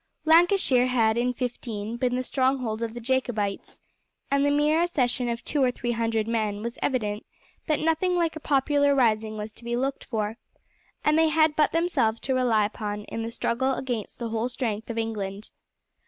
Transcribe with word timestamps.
Lancashire 0.25 0.87
had 0.87 1.15
in 1.15 1.31
'15 1.31 1.97
been 1.97 2.15
the 2.15 2.23
stronghold 2.23 2.81
of 2.81 2.95
the 2.95 2.99
Jacobites, 2.99 3.79
and 4.31 4.43
the 4.43 4.49
mere 4.49 4.81
accession 4.81 5.29
of 5.29 5.45
two 5.45 5.61
or 5.61 5.69
three 5.69 5.91
hundred 5.91 6.27
men 6.27 6.63
was 6.63 6.79
evident 6.81 7.23
that 7.67 7.79
nothing 7.79 8.15
like 8.15 8.35
a 8.35 8.39
popular 8.39 8.95
rising 8.95 9.37
was 9.37 9.51
to 9.51 9.63
be 9.63 9.75
looked 9.75 10.03
for, 10.05 10.39
and 11.05 11.19
they 11.19 11.27
had 11.29 11.55
but 11.55 11.71
themselves 11.71 12.19
to 12.21 12.33
rely 12.33 12.65
upon 12.65 13.03
in 13.09 13.21
the 13.21 13.29
struggle 13.31 13.75
against 13.75 14.17
the 14.17 14.29
whole 14.29 14.49
strength 14.49 14.89
of 14.89 14.97
England. 14.97 15.51